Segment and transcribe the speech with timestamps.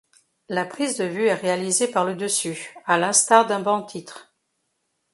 [0.49, 4.33] La prise de vue est réalisée par le dessus, à l'instar d'un banc-titre.